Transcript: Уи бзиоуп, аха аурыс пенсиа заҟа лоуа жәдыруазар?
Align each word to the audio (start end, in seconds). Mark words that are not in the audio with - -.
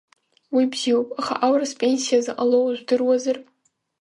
Уи 0.55 0.63
бзиоуп, 0.73 1.09
аха 1.19 1.33
аурыс 1.45 1.73
пенсиа 1.79 2.19
заҟа 2.25 2.45
лоуа 2.49 2.71
жәдыруазар? 2.77 3.37